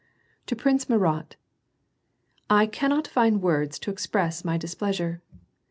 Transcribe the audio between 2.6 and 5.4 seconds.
cannot find words to express my displeasure.